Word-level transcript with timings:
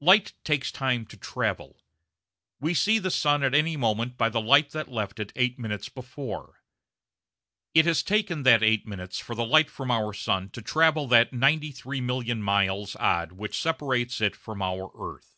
Light 0.00 0.32
takes 0.42 0.72
time 0.72 1.06
to 1.06 1.16
travel. 1.16 1.80
We 2.58 2.74
see 2.74 2.98
the 2.98 3.12
sun 3.12 3.44
at 3.44 3.54
any 3.54 3.76
moment 3.76 4.16
by 4.18 4.28
the 4.28 4.40
light 4.40 4.70
that 4.70 4.88
left 4.90 5.20
it 5.20 5.30
8 5.36 5.56
minutes 5.56 5.88
before. 5.88 6.64
It 7.74 7.86
has 7.86 8.02
taken 8.02 8.42
that 8.42 8.64
8 8.64 8.88
minutes 8.88 9.20
for 9.20 9.36
the 9.36 9.46
light 9.46 9.70
from 9.70 9.86
the 9.86 10.12
sun 10.14 10.50
to 10.50 10.62
travel 10.62 11.06
that 11.06 11.30
93,000,000 11.30 12.40
miles 12.40 12.96
odd 12.96 13.30
which 13.30 13.56
separates 13.60 14.20
it 14.20 14.34
from 14.34 14.62
our 14.62 14.90
earth. 14.98 15.36